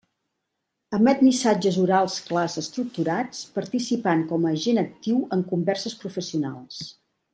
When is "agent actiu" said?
4.57-5.21